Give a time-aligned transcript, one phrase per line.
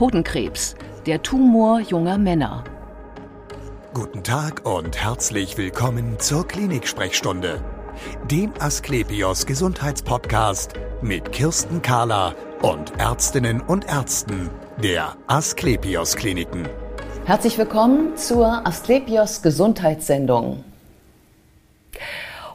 [0.00, 2.62] Hodenkrebs, der Tumor junger Männer.
[3.94, 7.60] Guten Tag und herzlich willkommen zur Klinik-Sprechstunde,
[8.30, 14.50] dem Asklepios Gesundheitspodcast mit Kirsten Kahler und Ärztinnen und Ärzten
[14.80, 16.68] der Asklepios Kliniken.
[17.24, 20.64] Herzlich willkommen zur Asklepios Gesundheitssendung.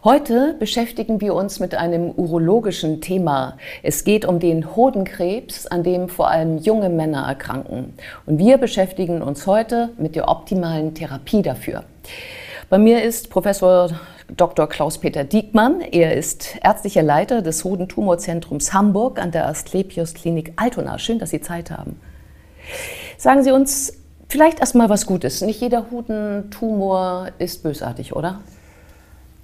[0.04, 3.58] Heute beschäftigen wir uns mit einem urologischen Thema.
[3.84, 7.94] Es geht um den Hodenkrebs, an dem vor allem junge Männer erkranken.
[8.26, 11.86] Und wir beschäftigen uns heute mit der optimalen Therapie dafür.
[12.70, 13.92] Bei mir ist Professor
[14.28, 14.68] Dr.
[14.68, 15.80] Klaus-Peter Diekmann.
[15.80, 21.00] Er ist ärztlicher Leiter des Hodentumorzentrums Hamburg an der Asklepios Klinik Altona.
[21.00, 21.98] Schön, dass Sie Zeit haben.
[23.18, 23.94] Sagen Sie uns
[24.28, 25.40] vielleicht erstmal was Gutes.
[25.40, 28.42] Nicht jeder Hodentumor ist bösartig, oder?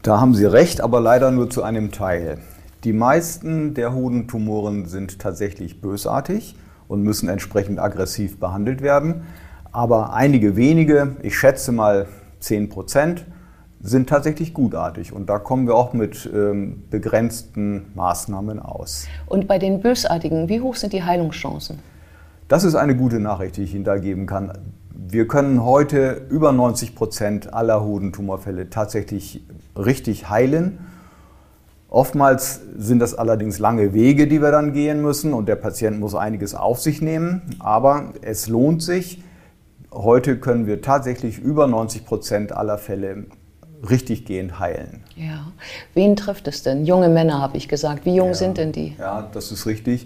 [0.02, 2.38] Da haben Sie recht, aber leider nur zu einem Teil.
[2.86, 6.56] Die meisten der Hodentumoren sind tatsächlich bösartig
[6.88, 9.24] und müssen entsprechend aggressiv behandelt werden.
[9.74, 12.08] Aber einige wenige, ich schätze mal
[12.40, 13.26] 10 Prozent,
[13.82, 15.12] sind tatsächlich gutartig.
[15.12, 19.06] Und da kommen wir auch mit ähm, begrenzten Maßnahmen aus.
[19.28, 21.80] Und bei den Bösartigen, wie hoch sind die Heilungschancen?
[22.48, 24.54] Das ist eine gute Nachricht, die ich Ihnen da geben kann.
[24.96, 29.44] Wir können heute über 90 Prozent aller Hodentumorfälle tatsächlich
[29.80, 30.80] richtig heilen.
[31.90, 36.14] Oftmals sind das allerdings lange Wege, die wir dann gehen müssen und der Patient muss
[36.14, 37.42] einiges auf sich nehmen.
[37.60, 39.24] Aber es lohnt sich.
[39.92, 43.26] Heute können wir tatsächlich über 90 Prozent aller Fälle
[43.90, 45.04] richtig gehend heilen.
[45.16, 45.52] Ja.
[45.96, 46.86] Wen trifft es denn?
[46.86, 48.06] Junge Männer, habe ich gesagt.
[48.06, 48.34] Wie jung ja.
[48.36, 48.96] sind denn die?
[49.00, 50.06] Ja, das ist richtig.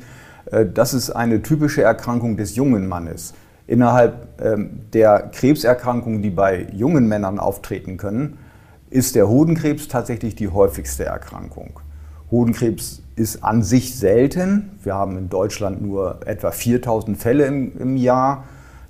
[0.51, 3.33] Äh, das ist eine typische Erkrankung des jungen Mannes.
[3.67, 8.37] Innerhalb ähm, der Krebserkrankungen, die bei jungen Männern auftreten können,
[8.93, 11.79] ist der Hodenkrebs tatsächlich die häufigste Erkrankung.
[12.29, 14.71] Hodenkrebs ist an sich selten.
[14.83, 18.43] Wir haben in Deutschland nur etwa 4000 Fälle im, im, Jahr.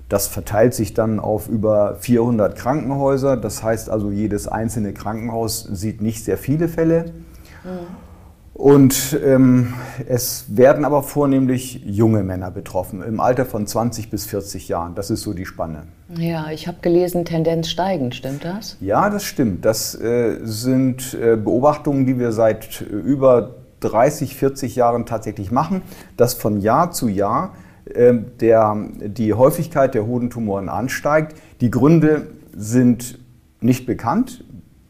[0.08, 3.36] Das verteilt sich dann auf über 400 Krankenhäuser.
[3.36, 7.12] Das heißt also, jedes einzelne Krankenhaus sieht nicht sehr viele Fälle.
[7.64, 8.03] Mhm.
[8.54, 9.74] Und ähm,
[10.06, 14.94] es werden aber vornehmlich junge Männer betroffen, im Alter von 20 bis 40 Jahren.
[14.94, 15.82] Das ist so die Spanne.
[16.16, 18.76] Ja, ich habe gelesen, Tendenz steigend, stimmt das?
[18.80, 19.64] Ja, das stimmt.
[19.64, 25.82] Das äh, sind äh, Beobachtungen, die wir seit äh, über 30, 40 Jahren tatsächlich machen,
[26.16, 27.54] dass von Jahr zu Jahr
[27.92, 31.36] ähm, der, die Häufigkeit der Hodentumoren ansteigt.
[31.60, 33.18] Die Gründe sind
[33.60, 34.44] nicht bekannt.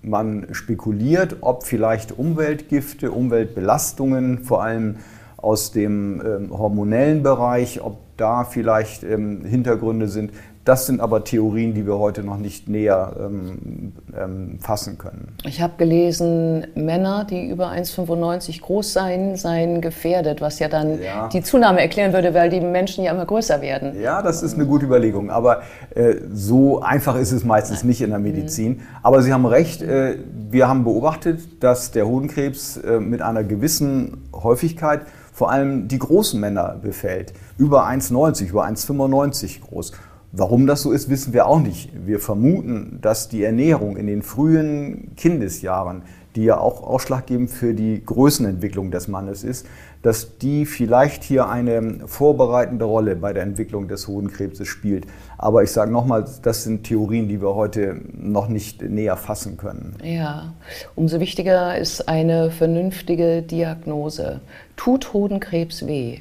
[0.04, 4.96] Man spekuliert, ob vielleicht Umweltgifte, Umweltbelastungen, vor allem
[5.36, 10.32] aus dem ähm, hormonellen Bereich, ob da vielleicht ähm, Hintergründe sind.
[10.64, 15.36] Das sind aber Theorien, die wir heute noch nicht näher ähm, ähm, fassen können.
[15.44, 21.28] Ich habe gelesen, Männer, die über 1,95 groß seien, seien gefährdet, was ja dann ja.
[21.28, 24.00] die Zunahme erklären würde, weil die Menschen ja immer größer werden.
[24.00, 25.30] Ja, das ist eine gute Überlegung.
[25.30, 25.62] Aber
[25.94, 27.88] äh, so einfach ist es meistens Nein.
[27.88, 28.24] nicht in der mhm.
[28.24, 28.80] Medizin.
[29.02, 30.16] Aber Sie haben recht, äh,
[30.50, 35.02] wir haben beobachtet, dass der Hodenkrebs äh, mit einer gewissen Häufigkeit
[35.34, 37.34] vor allem die großen Männer befällt.
[37.58, 39.92] Über 1,90, über 1,95 groß.
[40.36, 41.90] Warum das so ist, wissen wir auch nicht.
[41.94, 46.02] Wir vermuten, dass die Ernährung in den frühen Kindesjahren,
[46.34, 49.64] die ja auch ausschlaggebend für die Größenentwicklung des Mannes ist,
[50.02, 55.06] dass die vielleicht hier eine vorbereitende Rolle bei der Entwicklung des Hodenkrebses spielt.
[55.38, 59.94] Aber ich sage nochmal, das sind Theorien, die wir heute noch nicht näher fassen können.
[60.02, 60.52] Ja,
[60.96, 64.40] umso wichtiger ist eine vernünftige Diagnose.
[64.74, 66.18] Tut Hodenkrebs weh?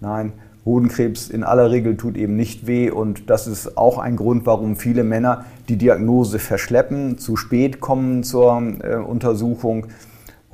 [0.00, 0.32] Nein,
[0.64, 4.76] Hodenkrebs in aller Regel tut eben nicht weh und das ist auch ein Grund, warum
[4.76, 9.88] viele Männer die Diagnose verschleppen, zu spät kommen zur äh, Untersuchung.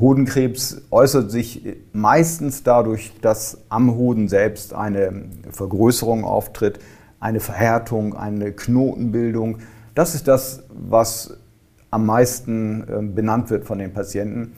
[0.00, 6.80] Hodenkrebs äußert sich meistens dadurch, dass am Hoden selbst eine Vergrößerung auftritt,
[7.20, 9.58] eine Verhärtung, eine Knotenbildung.
[9.94, 11.36] Das ist das, was
[11.90, 14.56] am meisten äh, benannt wird von den Patienten.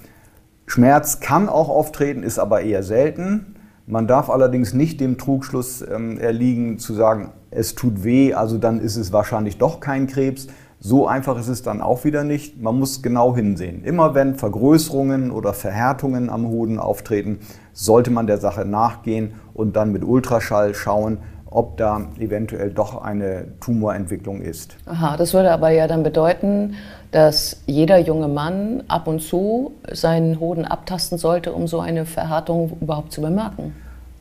[0.66, 3.56] Schmerz kann auch auftreten, ist aber eher selten.
[3.92, 8.80] Man darf allerdings nicht dem Trugschluss ähm, erliegen, zu sagen, es tut weh, also dann
[8.80, 10.46] ist es wahrscheinlich doch kein Krebs.
[10.80, 12.58] So einfach ist es dann auch wieder nicht.
[12.58, 13.84] Man muss genau hinsehen.
[13.84, 17.40] Immer wenn Vergrößerungen oder Verhärtungen am Hoden auftreten,
[17.74, 21.18] sollte man der Sache nachgehen und dann mit Ultraschall schauen,
[21.54, 24.76] ob da eventuell doch eine Tumorentwicklung ist.
[24.86, 26.74] Aha, das würde aber ja dann bedeuten,
[27.10, 32.76] dass jeder junge Mann ab und zu seinen Hoden abtasten sollte, um so eine Verhärtung
[32.80, 33.74] überhaupt zu bemerken.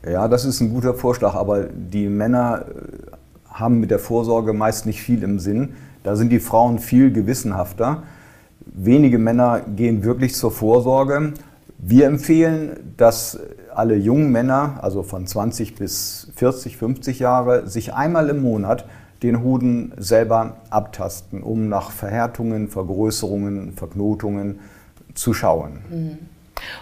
[0.08, 4.84] Ja, das ist ein guter Vorschlag, aber die Männer äh, haben mit der Vorsorge meist
[4.84, 5.74] nicht viel im Sinn.
[6.02, 8.02] Da sind die Frauen viel gewissenhafter.
[8.66, 11.34] Wenige Männer gehen wirklich zur Vorsorge.
[11.84, 13.40] Wir empfehlen, dass
[13.74, 18.84] alle jungen Männer, also von 20 bis 40, 50 Jahre, sich einmal im Monat
[19.24, 24.60] den Hoden selber abtasten, um nach Verhärtungen, Vergrößerungen, Verknotungen
[25.14, 25.80] zu schauen.
[25.90, 26.18] Mhm.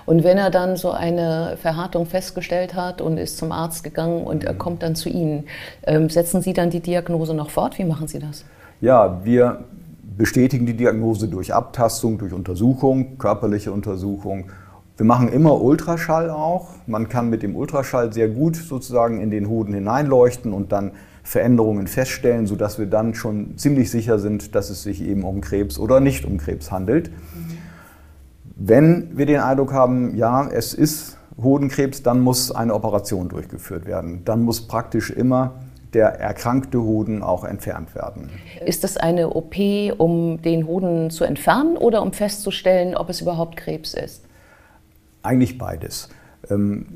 [0.05, 4.45] Und wenn er dann so eine Verhärtung festgestellt hat und ist zum Arzt gegangen und
[4.45, 5.45] er kommt dann zu Ihnen,
[5.85, 7.79] ähm, setzen Sie dann die Diagnose noch fort?
[7.79, 8.45] Wie machen Sie das?
[8.83, 9.65] Ja, wir
[10.19, 14.51] bestätigen die Diagnose durch Abtastung, durch Untersuchung, körperliche Untersuchung.
[15.01, 16.69] Wir machen immer Ultraschall auch.
[16.87, 20.93] Man kann mit dem Ultraschall sehr gut sozusagen in den Hoden hineinleuchten und dann
[21.23, 25.79] Veränderungen feststellen, sodass wir dann schon ziemlich sicher sind, dass es sich eben um Krebs
[25.79, 27.11] oder nicht um Krebs handelt.
[28.57, 34.21] Wenn wir den Eindruck haben, ja, es ist Hodenkrebs, dann muss eine Operation durchgeführt werden.
[34.27, 35.55] Dann muss praktisch immer
[35.95, 38.29] der erkrankte Hoden auch entfernt werden.
[38.67, 39.55] Ist das eine OP,
[39.97, 44.27] um den Hoden zu entfernen oder um festzustellen, ob es überhaupt Krebs ist?
[45.23, 46.09] Eigentlich beides.
[46.49, 46.87] Ähm,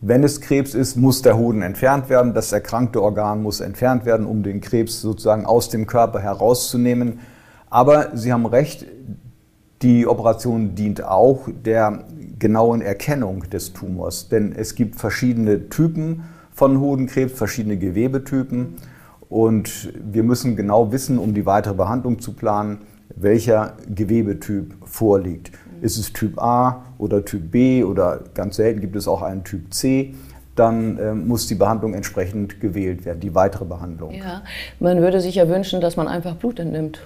[0.00, 2.34] wenn es Krebs ist, muss der Hoden entfernt werden.
[2.34, 7.20] Das erkrankte Organ muss entfernt werden, um den Krebs sozusagen aus dem Körper herauszunehmen.
[7.70, 8.84] Aber Sie haben recht,
[9.80, 12.04] die Operation dient auch der
[12.38, 14.28] genauen Erkennung des Tumors.
[14.28, 18.74] Denn es gibt verschiedene Typen von Hodenkrebs, verschiedene Gewebetypen.
[19.28, 22.78] Und wir müssen genau wissen, um die weitere Behandlung zu planen,
[23.14, 25.52] welcher Gewebetyp vorliegt.
[25.82, 29.74] Ist es Typ A oder Typ B oder ganz selten gibt es auch einen Typ
[29.74, 30.14] C
[30.54, 34.12] dann äh, muss die Behandlung entsprechend gewählt werden, die weitere Behandlung.
[34.12, 34.42] Ja,
[34.80, 37.00] man würde sich ja wünschen, dass man einfach Blut entnimmt.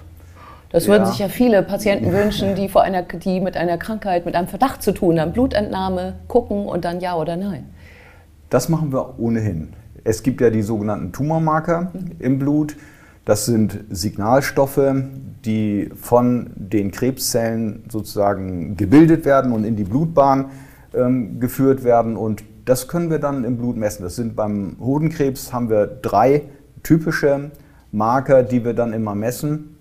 [0.69, 0.93] Das ja.
[0.93, 4.49] würden sich ja viele Patienten wünschen, die, vor einer, die mit einer Krankheit, mit einem
[4.49, 5.31] Verdacht zu tun haben.
[5.31, 7.65] Blutentnahme, gucken und dann ja oder nein.
[8.49, 9.73] Das machen wir ohnehin.
[10.03, 12.11] Es gibt ja die sogenannten Tumormarker mhm.
[12.19, 12.75] im Blut.
[13.23, 14.79] Das sind Signalstoffe,
[15.45, 20.45] die von den Krebszellen sozusagen gebildet werden und in die Blutbahn
[20.93, 22.17] ähm, geführt werden.
[22.17, 24.03] Und das können wir dann im Blut messen.
[24.03, 26.43] Das sind beim Hodenkrebs haben wir drei
[26.83, 27.51] typische
[27.91, 29.77] Marker, die wir dann immer messen.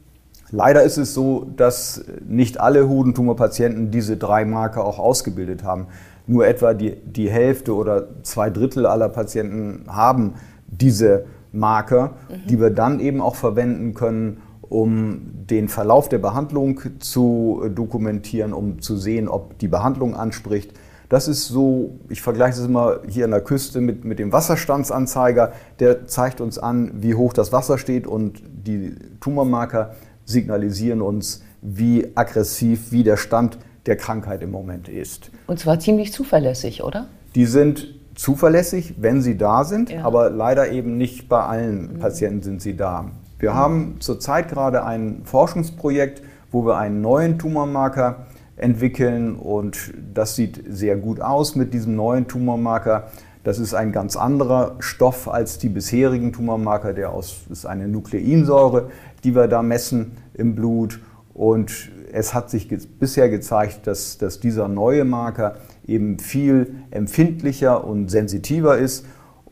[0.53, 5.89] Leider ist es so, dass nicht alle Hodentumorpatienten diese drei Marker auch ausgebildet haben
[6.27, 10.35] nur etwa die, die Hälfte oder zwei Drittel aller Patienten haben
[10.67, 12.49] diese Marker, mhm.
[12.49, 18.81] die wir dann eben auch verwenden können, um den Verlauf der Behandlung zu dokumentieren, um
[18.81, 20.73] zu sehen, ob die Behandlung anspricht.
[21.09, 25.53] Das ist so, ich vergleiche es immer hier an der Küste mit, mit dem Wasserstandsanzeiger.
[25.79, 32.09] Der zeigt uns an, wie hoch das Wasser steht und die Tumormarker signalisieren uns, wie
[32.17, 35.31] aggressiv, wie der Stand der Krankheit im Moment ist.
[35.47, 37.07] Und zwar ziemlich zuverlässig, oder?
[37.37, 40.05] Die sind zuverlässig, wenn sie da sind, ja.
[40.05, 41.99] aber leider eben nicht bei allen mhm.
[42.01, 43.13] Patienten sind sie da.
[43.39, 50.65] Wir haben zurzeit gerade ein Forschungsprojekt, wo wir einen neuen Tumormarker entwickeln und das sieht
[50.69, 53.09] sehr gut aus mit diesem neuen Tumormarker.
[53.45, 58.91] Das ist ein ganz anderer Stoff als die bisherigen Tumormarker, der aus ist eine Nukleinsäure,
[59.23, 60.99] die wir da messen im Blut
[61.35, 62.69] und es hat sich
[62.99, 65.57] bisher gezeigt, dass, dass dieser neue Marker
[65.87, 69.05] eben viel empfindlicher und sensitiver ist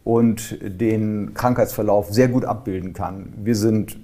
[0.04, 3.32] und den Krankheitsverlauf sehr gut abbilden kann.
[3.42, 3.96] Wir sind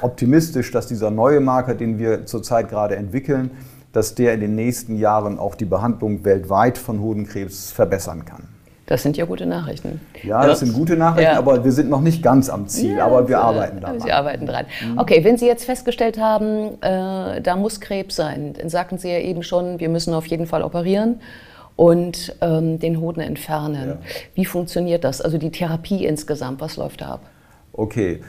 [0.00, 3.50] optimistisch, dass dieser neue Marker, den wir zurzeit gerade entwickeln,
[3.92, 8.48] dass der in den nächsten Jahren auch die Behandlung weltweit von Hodenkrebs verbessern kann.
[8.86, 10.00] Das sind ja gute Nachrichten.
[10.22, 11.38] Ja, das sind gute Nachrichten, ja.
[11.38, 13.98] aber wir sind noch nicht ganz am Ziel, ja, aber wir arbeiten daran.
[13.98, 14.66] Sie arbeiten dran.
[14.86, 14.98] Mhm.
[14.98, 19.20] Okay, wenn Sie jetzt festgestellt haben, äh, da muss Krebs sein, dann sagten Sie ja
[19.20, 21.20] eben schon, wir müssen auf jeden Fall operieren
[21.76, 23.88] und ähm, den Hoden entfernen.
[23.88, 23.98] Ja.
[24.34, 25.20] Wie funktioniert das?
[25.20, 27.20] Also die Therapie insgesamt, was läuft da ab?
[27.72, 28.20] Okay.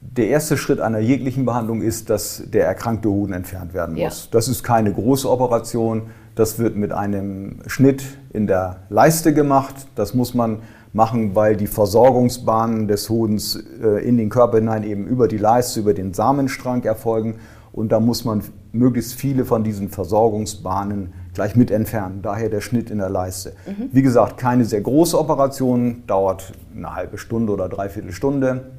[0.00, 4.28] Der erste Schritt einer jeglichen Behandlung ist, dass der erkrankte Hoden entfernt werden muss.
[4.30, 9.74] Das ist keine große Operation das wird mit einem Schnitt in der Leiste gemacht.
[9.94, 10.58] Das muss man
[10.92, 15.80] machen, weil die Versorgungsbahnen des Hodens äh, in den Körper hinein eben über die Leiste,
[15.80, 17.36] über den Samenstrang erfolgen.
[17.76, 18.42] Und da muss man
[18.72, 22.22] möglichst viele von diesen Versorgungsbahnen gleich mit entfernen.
[22.22, 23.52] Daher der Schnitt in der Leiste.
[23.66, 23.90] Mhm.
[23.92, 28.70] Wie gesagt, keine sehr große Operation, dauert eine halbe Stunde oder dreiviertel Stunde.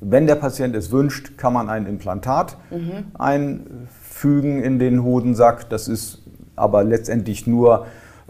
[0.00, 3.04] Wenn der Patient es wünscht, kann man ein Implantat mhm.
[3.18, 5.68] einfügen in den Hodensack.
[5.68, 6.22] Das ist
[6.56, 7.84] aber letztendlich nur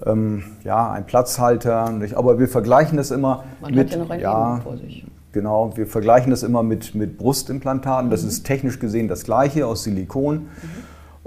[0.04, 1.92] ähm, ja, ein Platzhalter.
[2.16, 3.86] Aber wir vergleichen das immer Man mit.
[3.86, 5.06] Hat ja noch ein ja, vor sich.
[5.36, 8.08] Genau, wir vergleichen das immer mit, mit Brustimplantaten.
[8.08, 8.28] Das mhm.
[8.28, 10.48] ist technisch gesehen das gleiche aus Silikon mhm.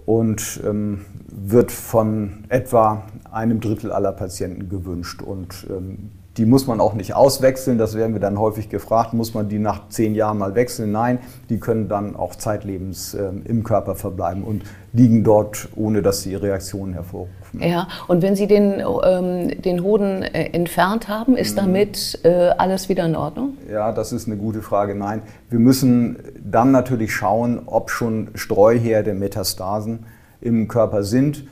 [0.03, 5.21] und ähm, wird von etwa einem Drittel aller Patienten gewünscht.
[5.21, 9.13] Und ähm, Die muss man auch nicht auswechseln, das werden wir dann häufig gefragt.
[9.13, 10.91] Muss man die nach zehn Jahren mal wechseln?
[10.91, 11.19] Nein,
[11.49, 16.35] die können dann auch zeitlebens äh, im Körper verbleiben und liegen dort, ohne dass sie
[16.35, 17.61] Reaktionen hervorrufen.
[17.61, 21.61] Ja, und wenn Sie den, ähm, den Hoden äh, entfernt haben, ist mhm.
[21.61, 23.57] damit äh, alles wieder in Ordnung?
[23.69, 24.95] Ja, das ist eine gute Frage.
[24.95, 30.05] Nein, wir müssen dann natürlich schauen, ob schon Streuherde, Metastasen
[30.41, 31.43] im Körper sind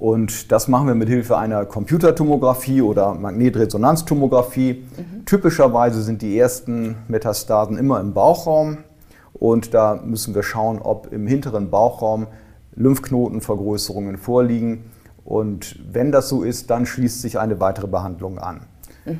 [0.00, 4.82] und das machen wir mit Hilfe einer Computertomographie oder Magnetresonanztomographie.
[4.96, 5.26] Mhm.
[5.26, 8.78] Typischerweise sind die ersten Metastasen immer im Bauchraum.
[9.34, 12.28] Und da müssen wir schauen, ob im hinteren Bauchraum
[12.76, 14.86] Lymphknotenvergrößerungen vorliegen.
[15.22, 18.60] Und wenn das so ist, dann schließt sich eine weitere Behandlung an.
[19.04, 19.18] Mhm.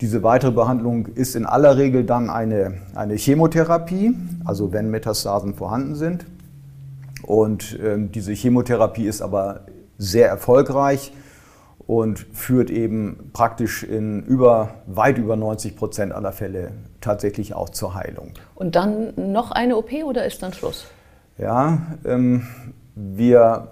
[0.00, 4.14] Diese weitere Behandlung ist in aller Regel dann eine, eine Chemotherapie,
[4.44, 6.26] also wenn Metastasen vorhanden sind.
[7.24, 9.62] Und äh, diese Chemotherapie ist aber
[10.02, 11.12] sehr erfolgreich
[11.86, 17.94] und führt eben praktisch in über, weit über 90 Prozent aller Fälle tatsächlich auch zur
[17.94, 18.32] Heilung.
[18.54, 20.86] Und dann noch eine OP oder ist dann Schluss?
[21.38, 22.46] Ja, ähm,
[22.94, 23.68] wir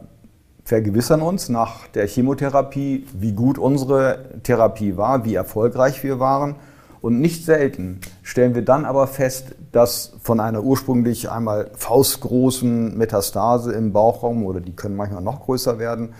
[0.64, 6.56] vergewissern uns nach der Chemotherapie, wie gut unsere Therapie war, wie erfolgreich wir waren.
[7.02, 13.72] Und nicht selten stellen wir dann aber fest, dass von einer ursprünglich einmal faustgroßen Metastase
[13.72, 16.14] im Bauchraum, oder die können manchmal noch größer werden,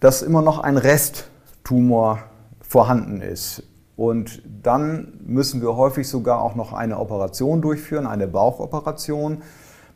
[0.00, 2.18] dass immer noch ein Resttumor
[2.60, 3.62] vorhanden ist.
[3.96, 9.42] Und dann müssen wir häufig sogar auch noch eine Operation durchführen, eine Bauchoperation,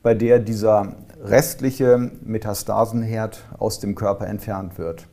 [0.02, 5.09] bei der dieser restliche Metastasenherd aus dem Körper entfernt wird.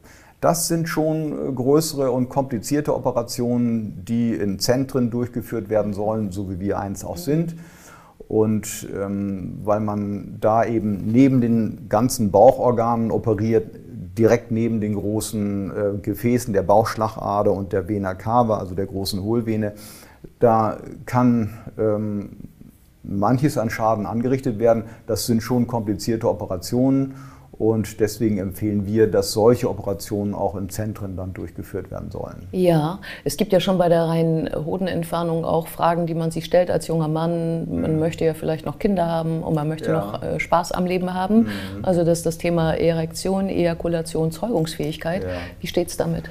[0.46, 6.52] Das sind schon äh, größere und komplizierte Operationen, die in Zentren durchgeführt werden sollen, so
[6.52, 7.56] wie wir eins auch sind.
[8.28, 13.76] Und ähm, weil man da eben neben den ganzen Bauchorganen operiert,
[14.20, 19.24] direkt neben den großen äh, Gefäßen der Bauchschlagader und der Vena cava, also der großen
[19.24, 19.74] Hohlvene,
[20.40, 22.30] da kann ähm,
[23.02, 24.84] manches an Schaden angerichtet werden.
[25.08, 27.16] Das sind schon komplizierte Operationen
[27.58, 32.48] und deswegen empfehlen wir, dass solche Operationen auch in Zentren dann durchgeführt werden sollen.
[32.52, 36.70] Ja, es gibt ja schon bei der reinen Hodenentfernung auch Fragen, die man sich stellt
[36.70, 37.82] als junger Mann.
[37.82, 38.00] Man mhm.
[38.00, 40.00] möchte ja vielleicht noch Kinder haben und man möchte ja.
[40.00, 41.44] noch äh, Spaß am Leben haben.
[41.44, 41.50] Mhm.
[41.84, 45.24] Also das ist das Thema Erektion, Ejakulation, Zeugungsfähigkeit.
[45.24, 45.30] Ja.
[45.62, 46.30] Wie steht es damit?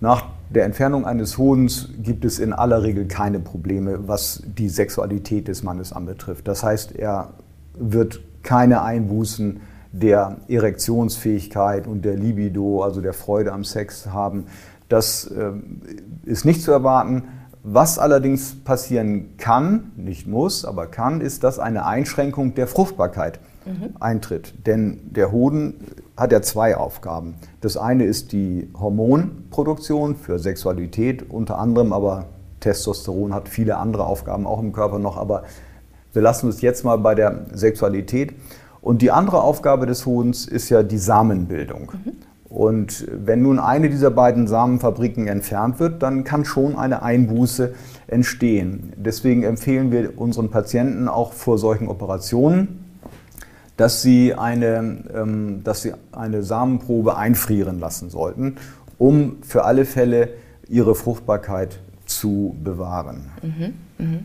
[0.00, 5.46] Nach der Entfernung eines Hodens gibt es in aller Regel keine Probleme, was die Sexualität
[5.48, 6.48] des Mannes anbetrifft.
[6.48, 7.34] Das heißt, er
[7.74, 9.60] wird keine Einbußen
[9.92, 14.46] der Erektionsfähigkeit und der Libido, also der Freude am Sex haben.
[14.88, 15.52] Das äh,
[16.24, 17.24] ist nicht zu erwarten.
[17.62, 23.96] Was allerdings passieren kann, nicht muss, aber kann, ist, dass eine Einschränkung der Fruchtbarkeit mhm.
[24.00, 24.66] eintritt.
[24.66, 25.74] Denn der Hoden
[26.16, 27.34] hat ja zwei Aufgaben.
[27.60, 32.26] Das eine ist die Hormonproduktion für Sexualität, unter anderem aber
[32.60, 35.44] Testosteron hat viele andere Aufgaben auch im Körper noch, aber
[36.12, 38.34] wir lassen uns jetzt mal bei der Sexualität.
[38.82, 41.92] Und die andere Aufgabe des Hodens ist ja die Samenbildung.
[41.92, 42.12] Mhm.
[42.50, 47.74] Und wenn nun eine dieser beiden Samenfabriken entfernt wird, dann kann schon eine Einbuße
[48.08, 48.92] entstehen.
[48.96, 52.84] Deswegen empfehlen wir unseren Patienten auch vor solchen Operationen,
[53.76, 58.56] dass sie eine, ähm, dass sie eine Samenprobe einfrieren lassen sollten,
[58.98, 60.30] um für alle Fälle
[60.68, 63.30] ihre Fruchtbarkeit zu bewahren.
[63.42, 64.18] Mhm, mh.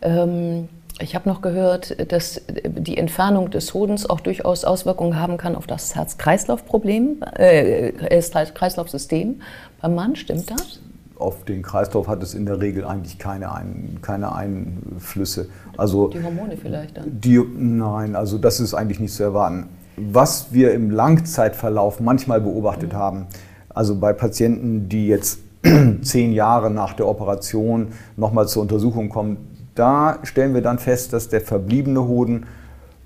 [0.00, 0.68] ähm
[1.00, 5.66] ich habe noch gehört, dass die Entfernung des Hodens auch durchaus Auswirkungen haben kann auf
[5.66, 9.40] das Herz-Kreislauf-Problem, äh, Herz-Kreislauf-System
[9.80, 10.16] beim Mann.
[10.16, 10.80] Stimmt das?
[11.18, 15.48] Auf den Kreislauf hat es in der Regel eigentlich keine, Ein, keine Einflüsse.
[15.76, 17.20] Also die Hormone vielleicht dann?
[17.20, 19.68] Die, nein, also das ist eigentlich nicht zu erwarten.
[19.96, 22.96] Was wir im Langzeitverlauf manchmal beobachtet mhm.
[22.96, 23.26] haben,
[23.68, 25.40] also bei Patienten, die jetzt
[26.02, 29.49] zehn Jahre nach der Operation nochmal zur Untersuchung kommen,
[29.80, 32.44] da stellen wir dann fest, dass der verbliebene Hoden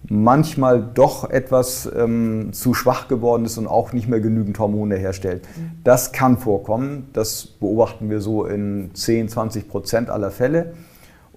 [0.09, 5.47] manchmal doch etwas ähm, zu schwach geworden ist und auch nicht mehr genügend Hormone herstellt.
[5.85, 7.09] Das kann vorkommen.
[7.13, 10.75] Das beobachten wir so in 10, 20 Prozent aller Fälle.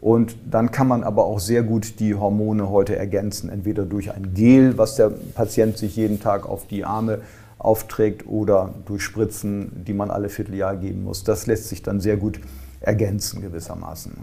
[0.02, 4.34] Und dann kann man aber auch sehr gut die Hormone heute ergänzen, entweder durch ein
[4.34, 7.20] Gel, was der Patient sich jeden Tag auf die Arme
[7.60, 11.24] aufträgt, oder durch Spritzen, die man alle Vierteljahr geben muss.
[11.24, 12.40] Das lässt sich dann sehr gut
[12.82, 14.14] ergänzen gewissermaßen.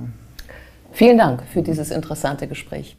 [0.95, 2.97] Vielen Dank für dieses interessante Gespräch.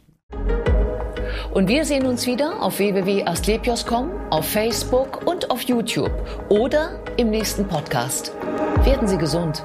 [1.52, 6.12] Und wir sehen uns wieder auf www.astlepios.com, auf Facebook und auf YouTube
[6.50, 8.32] oder im nächsten Podcast.
[8.84, 9.64] Werden Sie gesund.